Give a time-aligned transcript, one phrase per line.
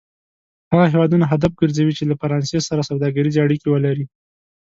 [0.71, 4.05] هغه هېوادونه هدف کرځوي چې له فرانسې سره سوداګریزې اړیکې ولري.